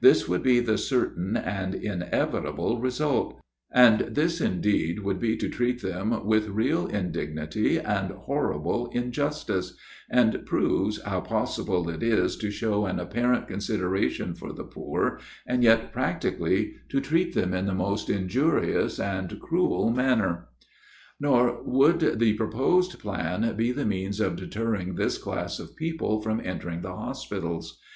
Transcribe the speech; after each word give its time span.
This 0.00 0.28
would 0.28 0.44
be 0.44 0.60
the 0.60 0.78
certain 0.78 1.36
and 1.36 1.74
inevitable 1.74 2.78
result: 2.80 3.40
and 3.72 4.02
this, 4.14 4.40
indeed, 4.40 5.00
would 5.00 5.18
be 5.18 5.36
to 5.36 5.48
treat 5.48 5.82
them 5.82 6.24
with 6.24 6.46
real 6.46 6.86
indignity, 6.86 7.78
and 7.80 8.12
horrible 8.12 8.86
injustice; 8.92 9.76
and 10.08 10.46
proves, 10.46 11.02
how 11.02 11.20
possible 11.22 11.88
it 11.88 12.00
is 12.00 12.36
to 12.36 12.50
show 12.52 12.86
an 12.86 13.00
apparent 13.00 13.48
consideration 13.48 14.34
for 14.34 14.52
the 14.52 14.62
poor, 14.62 15.18
and 15.48 15.64
yet 15.64 15.92
practically 15.92 16.74
to 16.88 17.00
treat 17.00 17.34
them 17.34 17.52
in 17.52 17.66
the 17.66 17.74
most 17.74 18.08
injurious 18.08 19.00
and 19.00 19.40
cruel 19.40 19.90
manner. 19.90 20.46
Nor 21.18 21.60
would 21.64 22.20
the 22.20 22.34
proposed 22.34 23.00
plan 23.00 23.56
be 23.56 23.72
the 23.72 23.84
means 23.84 24.20
of 24.20 24.36
deterring 24.36 24.94
this 24.94 25.18
class 25.18 25.58
of 25.58 25.74
people 25.74 26.22
from 26.22 26.40
entering 26.44 26.82
the 26.82 26.94
hospitals. 26.94 27.80